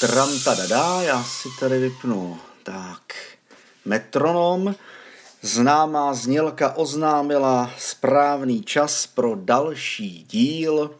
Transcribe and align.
Tram 0.00 0.28
dada, 0.44 1.02
já 1.02 1.24
si 1.24 1.48
tady 1.60 1.78
vypnu 1.78 2.38
tak 2.62 3.14
metronom. 3.84 4.74
Známá 5.42 6.14
znělka 6.14 6.76
oznámila 6.76 7.70
správný 7.78 8.62
čas 8.62 9.06
pro 9.06 9.34
další 9.36 10.24
díl 10.28 10.90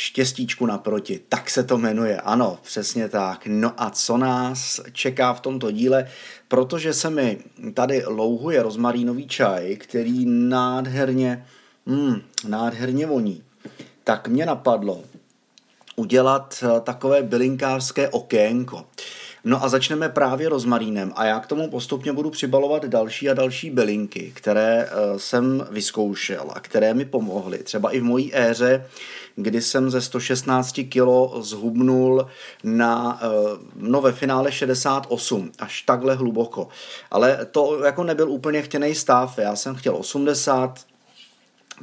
Štěstíčku 0.00 0.66
naproti, 0.66 1.20
tak 1.28 1.50
se 1.50 1.64
to 1.64 1.78
jmenuje, 1.78 2.20
ano, 2.20 2.58
přesně 2.62 3.08
tak. 3.08 3.46
No 3.46 3.72
a 3.76 3.90
co 3.90 4.16
nás 4.16 4.80
čeká 4.92 5.32
v 5.32 5.40
tomto 5.40 5.70
díle, 5.70 6.08
protože 6.48 6.94
se 6.94 7.10
mi 7.10 7.38
tady 7.74 8.02
louhuje 8.06 8.62
rozmarínový 8.62 9.28
čaj, 9.28 9.76
který 9.76 10.26
nádherně, 10.26 11.46
mm, 11.86 12.22
nádherně 12.48 13.06
voní, 13.06 13.42
tak 14.04 14.28
mě 14.28 14.46
napadlo 14.46 15.04
udělat 15.96 16.64
eh, 16.66 16.80
takové 16.80 17.22
bylinkářské 17.22 18.08
okénko. 18.08 18.84
No 19.48 19.64
a 19.64 19.68
začneme 19.68 20.08
právě 20.08 20.48
rozmarínem 20.48 21.12
a 21.16 21.24
já 21.24 21.40
k 21.40 21.46
tomu 21.46 21.70
postupně 21.70 22.12
budu 22.12 22.30
přibalovat 22.30 22.84
další 22.84 23.30
a 23.30 23.34
další 23.34 23.70
bylinky, 23.70 24.32
které 24.34 24.88
eh, 24.90 25.18
jsem 25.18 25.66
vyzkoušel 25.70 26.50
a 26.54 26.60
které 26.60 26.94
mi 26.94 27.04
pomohly. 27.04 27.58
Třeba 27.58 27.90
i 27.90 28.00
v 28.00 28.04
mojí 28.04 28.36
éře, 28.36 28.86
kdy 29.36 29.62
jsem 29.62 29.90
ze 29.90 30.00
116 30.00 30.80
kg 30.88 31.34
zhubnul 31.40 32.26
na, 32.64 33.20
eh, 33.22 33.26
no 33.76 34.00
ve 34.00 34.12
finále 34.12 34.52
68, 34.52 35.52
až 35.58 35.82
takhle 35.82 36.14
hluboko. 36.14 36.68
Ale 37.10 37.46
to 37.50 37.84
jako 37.84 38.04
nebyl 38.04 38.30
úplně 38.30 38.62
chtěný 38.62 38.94
stav, 38.94 39.38
já 39.38 39.56
jsem 39.56 39.74
chtěl 39.74 39.96
80, 39.96 40.78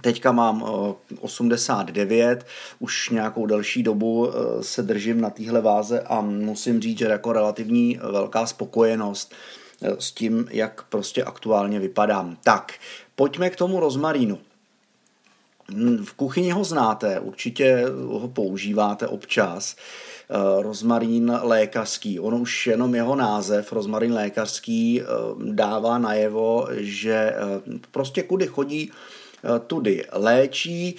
Teďka 0.02 0.32
mám 0.32 0.66
89, 1.20 2.40
eh, 2.42 2.46
už 2.80 3.10
nějakou 3.10 3.46
delší 3.46 3.84
dobu 3.84 4.30
eh, 4.30 4.64
se 4.64 4.84
držím 4.84 5.22
na 5.22 5.30
téhle 5.30 5.62
váze 5.62 6.00
a 6.00 6.22
musím 6.22 6.82
říct, 6.82 6.98
že 6.98 7.06
jako 7.06 7.34
relativní 7.34 8.00
velká 8.12 8.46
spokojenost 8.46 9.34
eh, 9.82 9.92
s 10.00 10.12
tím, 10.12 10.48
jak 10.52 10.84
prostě 10.84 11.23
aktuálně 11.23 11.80
vypadám. 11.80 12.38
Tak, 12.44 12.73
pojďme 13.16 13.50
k 13.50 13.56
tomu 13.56 13.80
rozmarínu. 13.80 14.40
V 16.04 16.14
kuchyni 16.14 16.52
ho 16.52 16.64
znáte, 16.64 17.20
určitě 17.20 17.86
ho 18.06 18.28
používáte 18.28 19.08
občas. 19.08 19.76
Rozmarín 20.60 21.40
lékařský. 21.42 22.20
On 22.20 22.34
už 22.34 22.68
jenom 22.68 22.96
jeho 22.96 23.16
název, 23.16 23.72
rozmarín 23.72 24.14
lékařský, 24.14 25.02
dává 25.44 25.98
najevo, 25.98 26.68
že 26.72 27.34
prostě 27.92 28.23
kudy 28.23 28.48
chodí 28.48 28.92
Eh, 28.92 29.14
tudy 29.68 30.06
léčí. 30.12 30.96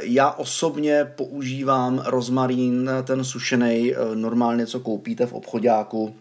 Já 0.00 0.30
osobně 0.30 1.12
používám 1.16 2.02
rozmarín, 2.06 2.90
ten 3.04 3.24
sušený, 3.24 3.94
normálně 4.14 4.66
co 4.66 4.80
koupíte 4.80 5.26
v 5.26 5.32
obchodáku 5.32 6.16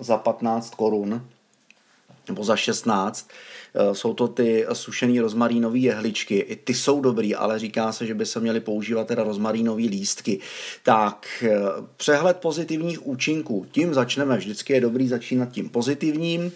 za 0.00 0.16
15 0.16 0.74
korun 0.74 1.26
nebo 2.28 2.44
za 2.44 2.56
16. 2.56 3.28
Jsou 3.92 4.14
to 4.14 4.28
ty 4.28 4.66
sušený 4.72 5.20
rozmarínové 5.20 5.78
jehličky. 5.78 6.38
I 6.38 6.56
ty 6.56 6.74
jsou 6.74 7.00
dobrý, 7.00 7.34
ale 7.34 7.58
říká 7.58 7.92
se, 7.92 8.06
že 8.06 8.14
by 8.14 8.26
se 8.26 8.40
měly 8.40 8.60
používat 8.60 9.06
teda 9.06 9.24
rozmarínové 9.24 9.82
lístky. 9.82 10.40
Tak, 10.82 11.44
přehled 11.96 12.36
pozitivních 12.36 13.06
účinků. 13.06 13.66
Tím 13.72 13.94
začneme. 13.94 14.36
Vždycky 14.36 14.72
je 14.72 14.80
dobrý 14.80 15.08
začínat 15.08 15.52
tím 15.52 15.68
pozitivním 15.68 16.52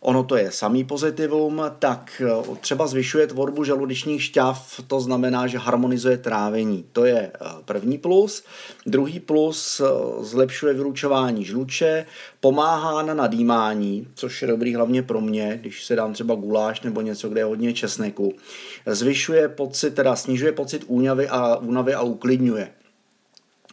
ono 0.00 0.24
to 0.24 0.36
je 0.36 0.50
samý 0.50 0.84
pozitivum, 0.84 1.62
tak 1.78 2.22
eh, 2.24 2.56
třeba 2.60 2.86
zvyšuje 2.86 3.26
tvorbu 3.26 3.64
žaludečních 3.64 4.22
šťav, 4.22 4.80
to 4.86 5.00
znamená, 5.00 5.46
že 5.46 5.58
harmonizuje 5.58 6.18
trávení. 6.18 6.84
To 6.92 7.04
je 7.04 7.18
eh, 7.34 7.46
první 7.64 7.98
plus. 7.98 8.44
Druhý 8.86 9.20
plus 9.20 9.80
eh, 9.80 9.84
zlepšuje 10.24 10.74
vylučování 10.74 11.44
žluče, 11.44 12.06
pomáhá 12.40 13.02
na 13.02 13.14
nadýmání, 13.14 14.08
což 14.14 14.42
je 14.42 14.48
dobrý 14.48 14.74
hlavně 14.74 15.02
pro 15.02 15.20
mě, 15.20 15.58
když 15.60 15.84
se 15.84 15.96
dám 15.96 16.12
třeba 16.12 16.34
guláš 16.34 16.80
nebo 16.80 17.00
něco, 17.00 17.28
kde 17.28 17.40
je 17.40 17.44
hodně 17.44 17.72
česneku. 17.72 18.32
Zvyšuje 18.86 19.48
pocit, 19.48 19.90
teda 19.90 20.16
snižuje 20.16 20.52
pocit 20.52 20.84
únavy 20.86 21.28
a, 21.28 21.56
únavy 21.56 21.94
a 21.94 22.02
uklidňuje. 22.02 22.68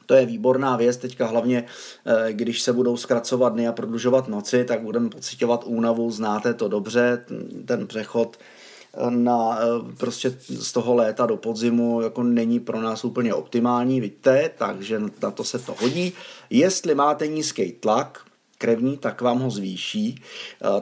To 0.05 0.13
je 0.13 0.25
výborná 0.25 0.77
věc, 0.77 0.97
teďka 0.97 1.25
hlavně, 1.25 1.65
eh, 2.05 2.33
když 2.33 2.61
se 2.61 2.73
budou 2.73 2.97
zkracovat 2.97 3.53
dny 3.53 3.67
a 3.67 3.71
prodlužovat 3.71 4.27
noci, 4.27 4.65
tak 4.65 4.81
budeme 4.81 5.09
pocitovat 5.09 5.63
únavu, 5.65 6.11
znáte 6.11 6.53
to 6.53 6.67
dobře, 6.67 7.25
ten 7.65 7.87
přechod 7.87 8.37
eh, 8.37 9.11
na 9.11 9.59
eh, 9.59 9.65
prostě 9.97 10.37
z 10.47 10.71
toho 10.71 10.95
léta 10.95 11.25
do 11.25 11.37
podzimu 11.37 12.01
jako 12.01 12.23
není 12.23 12.59
pro 12.59 12.81
nás 12.81 13.05
úplně 13.05 13.33
optimální, 13.33 14.01
vidíte, 14.01 14.51
takže 14.57 15.01
na 15.23 15.31
to 15.31 15.43
se 15.43 15.59
to 15.59 15.75
hodí. 15.79 16.13
Jestli 16.49 16.95
máte 16.95 17.27
nízký 17.27 17.71
tlak, 17.71 18.21
krevní, 18.57 18.97
tak 18.97 19.21
vám 19.21 19.39
ho 19.39 19.49
zvýší. 19.49 20.21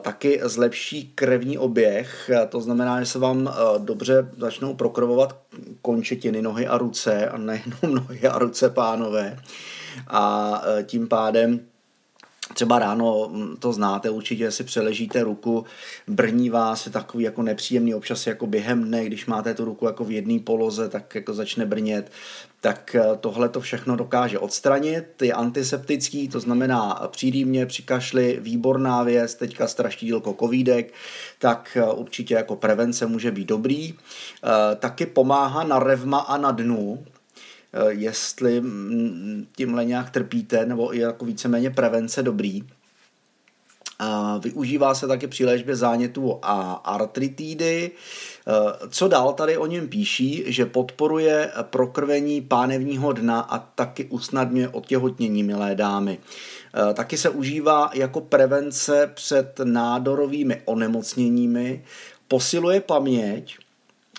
Taky 0.00 0.40
zlepší 0.42 1.12
krevní 1.14 1.58
oběh, 1.58 2.30
to 2.48 2.60
znamená, 2.60 3.00
že 3.00 3.06
se 3.06 3.18
vám 3.18 3.54
dobře 3.78 4.28
začnou 4.38 4.74
prokrvovat 4.74 5.36
končetiny, 5.84 6.42
nohy 6.42 6.66
a 6.66 6.78
ruce, 6.78 7.28
a 7.28 7.38
nejenom 7.38 7.94
nohy 7.94 8.28
a 8.28 8.38
ruce, 8.38 8.70
pánové. 8.70 9.38
A 10.08 10.62
tím 10.86 11.08
pádem 11.08 11.60
Třeba 12.52 12.78
ráno 12.78 13.28
mm, 13.32 13.56
to 13.56 13.72
znáte, 13.72 14.10
určitě 14.10 14.50
si 14.50 14.64
přeležíte 14.64 15.24
ruku, 15.24 15.64
brní 16.08 16.50
vás, 16.50 16.86
je 16.86 16.92
takový 16.92 17.24
jako 17.24 17.42
nepříjemný 17.42 17.94
občas 17.94 18.26
jako 18.26 18.46
během 18.46 18.84
dne, 18.84 19.04
když 19.04 19.26
máte 19.26 19.54
tu 19.54 19.64
ruku 19.64 19.86
jako 19.86 20.04
v 20.04 20.10
jedné 20.10 20.38
poloze, 20.38 20.88
tak 20.88 21.14
jako 21.14 21.34
začne 21.34 21.66
brnět, 21.66 22.12
tak 22.60 22.94
eh, 22.94 23.04
tohle 23.20 23.48
to 23.48 23.60
všechno 23.60 23.96
dokáže 23.96 24.38
odstranit. 24.38 25.22
Je 25.22 25.32
antiseptický, 25.32 26.28
to 26.28 26.40
znamená 26.40 27.08
přídýmě, 27.10 27.66
při 27.66 27.82
kašli, 27.82 28.38
výborná 28.40 29.02
věc, 29.02 29.34
teďka 29.34 29.68
strašidílko 29.68 30.36
covidek, 30.40 30.92
tak 31.38 31.76
eh, 31.80 31.92
určitě 31.92 32.34
jako 32.34 32.56
prevence 32.56 33.06
může 33.06 33.30
být 33.30 33.48
dobrý. 33.48 33.94
Eh, 33.94 34.76
taky 34.76 35.06
pomáhá 35.06 35.64
na 35.64 35.78
revma 35.78 36.18
a 36.18 36.36
na 36.36 36.50
dnu, 36.50 37.04
Eh, 37.06 37.13
jestli 37.88 38.60
mm, 38.60 39.46
tímhle 39.56 39.84
nějak 39.84 40.10
trpíte, 40.10 40.66
nebo 40.66 40.92
je 40.92 41.00
jako 41.00 41.24
víceméně 41.24 41.70
prevence 41.70 42.22
dobrý. 42.22 42.62
A 43.98 44.38
využívá 44.38 44.94
se 44.94 45.06
taky 45.06 45.26
při 45.26 45.44
léčbě 45.44 45.76
zánětu 45.76 46.38
a 46.42 46.72
artritidy. 46.72 47.90
Eh, 48.48 48.88
co 48.88 49.08
dál 49.08 49.32
tady 49.32 49.56
o 49.56 49.66
něm 49.66 49.88
píší, 49.88 50.44
že 50.46 50.66
podporuje 50.66 51.50
prokrvení 51.62 52.40
pánevního 52.40 53.12
dna 53.12 53.40
a 53.40 53.58
taky 53.58 54.04
usnadňuje 54.04 54.68
otěhotnění, 54.68 55.42
milé 55.42 55.74
dámy. 55.74 56.18
Eh, 56.90 56.94
taky 56.94 57.16
se 57.16 57.30
užívá 57.30 57.90
jako 57.94 58.20
prevence 58.20 59.10
před 59.14 59.60
nádorovými 59.64 60.62
onemocněními, 60.64 61.84
posiluje 62.28 62.80
paměť, 62.80 63.56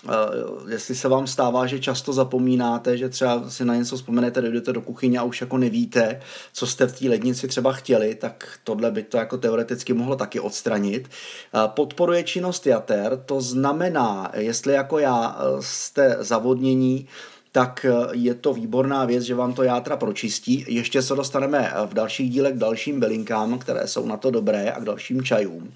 Uh, 0.04 0.70
jestli 0.70 0.94
se 0.94 1.08
vám 1.08 1.26
stává, 1.26 1.66
že 1.66 1.78
často 1.78 2.12
zapomínáte, 2.12 2.96
že 2.96 3.08
třeba 3.08 3.50
si 3.50 3.64
na 3.64 3.74
něco 3.74 3.96
vzpomenete, 3.96 4.40
dojdete 4.40 4.72
do 4.72 4.80
kuchyně 4.80 5.18
a 5.18 5.22
už 5.22 5.40
jako 5.40 5.58
nevíte, 5.58 6.20
co 6.52 6.66
jste 6.66 6.86
v 6.86 6.98
té 6.98 7.08
lednici 7.08 7.48
třeba 7.48 7.72
chtěli, 7.72 8.14
tak 8.14 8.58
tohle 8.64 8.90
by 8.90 9.02
to 9.02 9.16
jako 9.16 9.38
teoreticky 9.38 9.92
mohlo 9.92 10.16
taky 10.16 10.40
odstranit. 10.40 11.08
Uh, 11.54 11.60
podporuje 11.66 12.22
činnost 12.22 12.66
jater, 12.66 13.22
to 13.26 13.40
znamená, 13.40 14.32
jestli 14.36 14.72
jako 14.72 14.98
já 14.98 15.28
uh, 15.28 15.60
jste 15.60 16.16
zavodnění, 16.20 17.06
tak 17.52 17.86
je 18.12 18.34
to 18.34 18.54
výborná 18.54 19.04
věc, 19.04 19.24
že 19.24 19.34
vám 19.34 19.54
to 19.54 19.62
játra 19.62 19.96
pročistí. 19.96 20.64
Ještě 20.68 21.02
se 21.02 21.14
dostaneme 21.14 21.72
v 21.86 21.94
dalších 21.94 22.30
dílech 22.30 22.54
k 22.54 22.58
dalším 22.58 23.00
bylinkám, 23.00 23.58
které 23.58 23.88
jsou 23.88 24.06
na 24.06 24.16
to 24.16 24.30
dobré 24.30 24.70
a 24.70 24.80
k 24.80 24.84
dalším 24.84 25.22
čajům. 25.22 25.72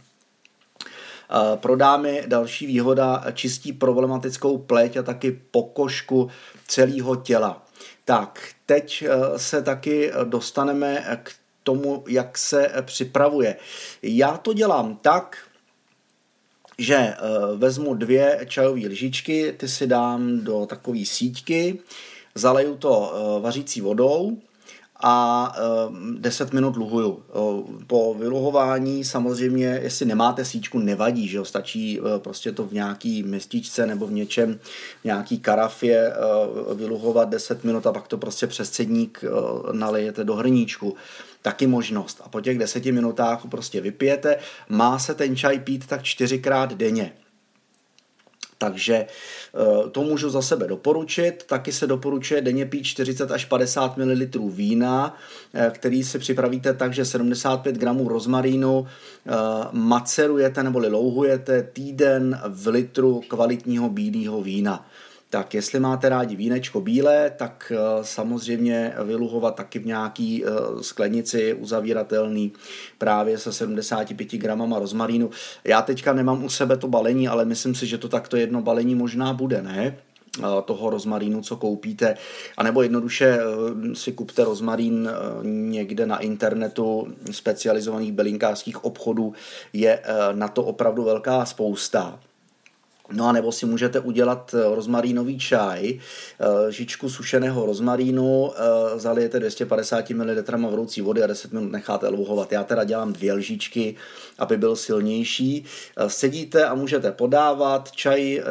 Pro 1.56 1.76
dámy 1.76 2.22
další 2.26 2.66
výhoda 2.66 3.24
čistí 3.32 3.72
problematickou 3.72 4.58
pleť 4.58 4.96
a 4.96 5.02
taky 5.02 5.40
pokožku 5.50 6.30
celého 6.66 7.16
těla. 7.16 7.66
Tak, 8.04 8.48
teď 8.66 9.04
eh, 9.06 9.38
se 9.38 9.62
taky 9.62 10.12
dostaneme 10.24 11.20
k 11.22 11.32
tomu, 11.62 12.04
jak 12.08 12.38
se 12.38 12.72
připravuje. 12.82 13.56
Já 14.02 14.36
to 14.36 14.52
dělám 14.52 14.96
tak, 14.96 15.36
že 16.78 16.96
eh, 16.96 17.16
vezmu 17.56 17.94
dvě 17.94 18.46
čajové 18.48 18.88
lžičky, 18.88 19.54
ty 19.56 19.68
si 19.68 19.86
dám 19.86 20.44
do 20.44 20.66
takové 20.66 21.04
síťky, 21.04 21.78
zaleju 22.34 22.76
to 22.76 23.12
eh, 23.14 23.40
vařící 23.40 23.80
vodou 23.80 24.38
a 25.02 25.52
10 26.18 26.52
minut 26.52 26.76
luhuju. 26.76 27.22
Po 27.86 28.14
vyluhování 28.18 29.04
samozřejmě, 29.04 29.80
jestli 29.82 30.06
nemáte 30.06 30.44
síčku, 30.44 30.78
nevadí, 30.78 31.28
že 31.28 31.36
jo, 31.36 31.44
stačí 31.44 32.00
prostě 32.18 32.52
to 32.52 32.64
v 32.66 32.72
nějaký 32.72 33.22
městičce 33.22 33.86
nebo 33.86 34.06
v 34.06 34.12
něčem, 34.12 34.58
v 35.00 35.04
nějaký 35.04 35.38
karafě 35.38 36.12
vyluhovat 36.74 37.28
10 37.28 37.64
minut 37.64 37.86
a 37.86 37.92
pak 37.92 38.08
to 38.08 38.18
prostě 38.18 38.46
přes 38.46 38.70
cedník 38.70 39.24
nalijete 39.72 40.24
do 40.24 40.34
hrníčku 40.34 40.96
taky 41.42 41.66
možnost. 41.66 42.20
A 42.24 42.28
po 42.28 42.40
těch 42.40 42.58
deseti 42.58 42.92
minutách 42.92 43.42
prostě 43.50 43.80
vypijete. 43.80 44.36
Má 44.68 44.98
se 44.98 45.14
ten 45.14 45.36
čaj 45.36 45.58
pít 45.58 45.86
tak 45.86 46.02
čtyřikrát 46.02 46.72
denně. 46.72 47.12
Takže 48.60 48.94
eh, 48.94 49.90
to 49.90 50.02
můžu 50.02 50.30
za 50.30 50.42
sebe 50.42 50.66
doporučit. 50.66 51.44
Taky 51.46 51.72
se 51.72 51.86
doporučuje 51.86 52.40
denně 52.40 52.66
pít 52.66 52.84
40 52.84 53.30
až 53.30 53.44
50 53.44 53.96
ml 53.96 54.48
vína, 54.50 55.16
eh, 55.54 55.70
který 55.74 56.04
si 56.04 56.18
připravíte 56.18 56.74
tak, 56.74 56.94
že 56.94 57.04
75 57.04 57.76
gramů 57.76 58.08
rozmarínu 58.08 58.86
eh, 58.86 59.32
macerujete 59.72 60.62
nebo 60.62 60.78
louhujete 60.78 61.62
týden 61.62 62.40
v 62.48 62.66
litru 62.66 63.22
kvalitního 63.28 63.88
bílého 63.88 64.42
vína. 64.42 64.86
Tak 65.30 65.54
jestli 65.54 65.80
máte 65.80 66.08
rádi 66.08 66.36
vínečko 66.36 66.80
bílé, 66.80 67.32
tak 67.36 67.72
eh, 67.74 68.04
samozřejmě 68.04 68.94
vyluhovat 69.04 69.54
taky 69.54 69.78
v 69.78 69.86
nějaký 69.86 70.44
eh, 70.44 70.48
sklenici 70.82 71.54
uzavíratelný 71.54 72.52
právě 72.98 73.38
se 73.38 73.52
75 73.52 74.32
gramama 74.32 74.78
rozmarínu. 74.78 75.30
Já 75.64 75.82
teďka 75.82 76.12
nemám 76.12 76.44
u 76.44 76.48
sebe 76.48 76.76
to 76.76 76.88
balení, 76.88 77.28
ale 77.28 77.44
myslím 77.44 77.74
si, 77.74 77.86
že 77.86 77.98
to 77.98 78.08
takto 78.08 78.36
jedno 78.36 78.62
balení 78.62 78.94
možná 78.94 79.32
bude, 79.32 79.62
ne? 79.62 79.96
Eh, 80.38 80.42
toho 80.64 80.90
rozmarínu, 80.90 81.42
co 81.42 81.56
koupíte, 81.56 82.14
anebo 82.56 82.82
jednoduše 82.82 83.38
si 83.94 84.12
kupte 84.12 84.44
rozmarín 84.44 85.10
někde 85.42 86.06
na 86.06 86.18
internetu 86.18 87.08
specializovaných 87.30 88.12
belinkářských 88.12 88.84
obchodů, 88.84 89.34
je 89.72 90.02
na 90.32 90.48
to 90.48 90.64
opravdu 90.64 91.04
velká 91.04 91.44
spousta. 91.44 92.20
No 93.12 93.26
a 93.26 93.32
nebo 93.32 93.52
si 93.52 93.66
můžete 93.66 94.00
udělat 94.00 94.54
eh, 94.54 94.74
rozmarínový 94.74 95.38
čaj, 95.38 95.90
eh, 95.90 96.72
žičku 96.72 97.10
sušeného 97.10 97.66
rozmarínu, 97.66 98.50
eh, 98.52 98.98
zalijete 98.98 99.38
250 99.38 100.14
ml 100.14 100.42
vroucí 100.70 101.00
vody 101.00 101.22
a 101.22 101.26
10 101.26 101.52
minut 101.52 101.72
necháte 101.72 102.08
luhovat. 102.08 102.52
Já 102.52 102.64
teda 102.64 102.84
dělám 102.84 103.12
dvě 103.12 103.32
lžičky, 103.32 103.94
aby 104.38 104.56
byl 104.56 104.76
silnější. 104.76 105.64
Sedíte 106.06 106.64
a 106.64 106.74
můžete 106.74 107.12
podávat. 107.12 107.92
Čaj 107.92 108.42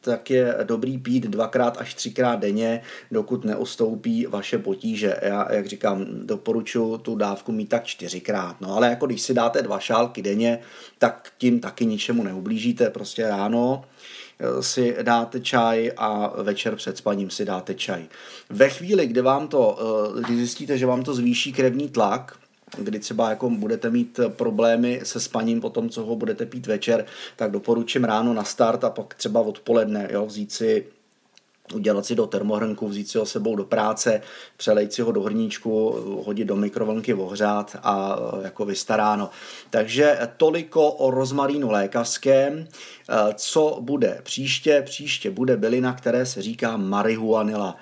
tak 0.00 0.30
je 0.30 0.56
dobrý 0.64 0.98
pít 0.98 1.26
dvakrát 1.26 1.76
až 1.80 1.94
třikrát 1.94 2.36
denně, 2.36 2.82
dokud 3.10 3.44
neostoupí 3.44 4.26
vaše 4.26 4.58
potíže. 4.58 5.16
Já, 5.22 5.52
jak 5.52 5.66
říkám, 5.66 6.06
doporučuji 6.22 6.98
tu 6.98 7.16
dávku 7.16 7.52
mít 7.52 7.68
tak 7.68 7.84
čtyřikrát. 7.84 8.60
No 8.60 8.76
ale 8.76 8.88
jako 8.90 9.06
když 9.06 9.22
si 9.22 9.34
dáte 9.34 9.62
dva 9.62 9.78
šálky 9.78 10.22
denně, 10.22 10.58
tak 10.98 11.32
tím 11.38 11.60
taky 11.60 11.86
ničemu 11.86 12.22
neublížíte. 12.22 12.90
Prostě 12.90 13.28
ráno 13.28 13.59
ráno 13.60 13.84
eh, 14.38 14.62
si 14.62 14.96
dáte 15.02 15.40
čaj 15.40 15.92
a 15.96 16.32
večer 16.42 16.76
před 16.76 16.96
spaním 16.96 17.30
si 17.30 17.44
dáte 17.44 17.74
čaj. 17.74 18.06
Ve 18.50 18.68
chvíli, 18.68 19.06
kdy 19.06 19.20
vám 19.20 19.48
to, 19.48 19.78
eh, 19.78 20.22
kdy 20.22 20.36
zjistíte, 20.36 20.78
že 20.78 20.86
vám 20.86 21.02
to 21.02 21.14
zvýší 21.14 21.52
krevní 21.52 21.88
tlak, 21.88 22.36
kdy 22.78 22.98
třeba 22.98 23.30
jako 23.30 23.50
budete 23.50 23.90
mít 23.90 24.20
problémy 24.28 25.00
se 25.02 25.20
spaním 25.20 25.60
po 25.60 25.70
tom, 25.70 25.88
co 25.90 26.02
ho 26.02 26.16
budete 26.16 26.46
pít 26.46 26.66
večer, 26.66 27.04
tak 27.36 27.50
doporučím 27.50 28.04
ráno 28.04 28.34
na 28.34 28.44
start 28.44 28.84
a 28.84 28.90
pak 28.90 29.14
třeba 29.14 29.40
odpoledne 29.40 30.08
jo, 30.12 30.26
vzít 30.26 30.52
si 30.52 30.86
udělat 31.74 32.06
si 32.06 32.14
do 32.14 32.26
termohrnku, 32.26 32.88
vzít 32.88 33.08
si 33.08 33.18
ho 33.18 33.26
sebou 33.26 33.56
do 33.56 33.64
práce, 33.64 34.22
přelejt 34.56 34.92
si 34.92 35.02
ho 35.02 35.12
do 35.12 35.22
hrníčku, 35.22 35.90
hodit 36.24 36.44
do 36.44 36.56
mikrovlnky 36.56 37.14
ohřát 37.14 37.76
a 37.82 38.18
e, 38.40 38.44
jako 38.44 38.64
vystaráno. 38.64 39.30
Takže 39.70 40.18
toliko 40.36 40.92
o 40.92 41.10
rozmarínu 41.10 41.70
lékařském. 41.70 42.58
E, 42.58 42.66
co 43.34 43.78
bude 43.80 44.20
příště? 44.22 44.82
Příště 44.86 45.30
bude 45.30 45.56
bylina, 45.56 45.92
které 45.92 46.26
se 46.26 46.42
říká 46.42 46.76
marihuanila 46.76 47.76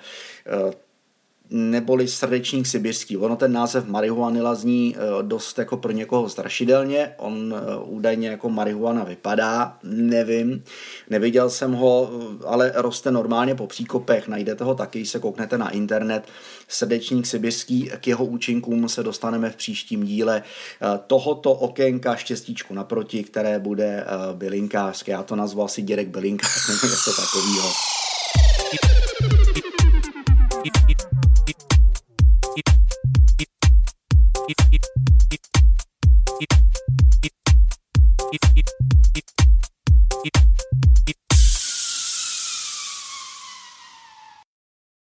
neboli 1.49 2.07
srdečník 2.07 2.67
sibirský. 2.67 3.17
Ono 3.17 3.35
ten 3.35 3.53
název 3.53 3.87
marihuanila 3.87 4.55
zní 4.55 4.95
eh, 4.95 5.23
dost 5.23 5.57
jako 5.57 5.77
pro 5.77 5.91
někoho 5.91 6.29
strašidelně, 6.29 7.13
on 7.17 7.55
eh, 7.57 7.77
údajně 7.83 8.29
jako 8.29 8.49
marihuana 8.49 9.03
vypadá, 9.03 9.77
nevím, 9.83 10.63
neviděl 11.09 11.49
jsem 11.49 11.73
ho, 11.73 12.09
ale 12.45 12.71
roste 12.75 13.11
normálně 13.11 13.55
po 13.55 13.67
příkopech, 13.67 14.27
najdete 14.27 14.63
ho 14.63 14.75
taky, 14.75 15.05
se 15.05 15.19
kouknete 15.19 15.57
na 15.57 15.69
internet, 15.69 16.23
srdečník 16.67 17.25
sibirský, 17.25 17.91
k 17.99 18.07
jeho 18.07 18.25
účinkům 18.25 18.89
se 18.89 19.03
dostaneme 19.03 19.49
v 19.49 19.55
příštím 19.55 20.03
díle 20.03 20.43
eh, 20.43 20.99
tohoto 21.07 21.53
okénka 21.53 22.15
štěstíčku 22.15 22.73
naproti, 22.73 23.23
které 23.23 23.59
bude 23.59 24.05
bylinkářské, 24.33 25.11
já 25.11 25.23
to 25.23 25.35
nazval 25.35 25.67
si 25.67 25.81
Děrek 25.81 26.07
bylinkář, 26.07 26.67
něco 26.83 27.11
takového. 27.21 27.98